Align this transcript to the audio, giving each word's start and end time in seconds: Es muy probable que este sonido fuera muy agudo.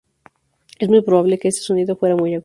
Es 0.79 0.89
muy 0.89 1.03
probable 1.03 1.37
que 1.37 1.49
este 1.49 1.61
sonido 1.61 1.95
fuera 1.95 2.15
muy 2.15 2.33
agudo. 2.33 2.39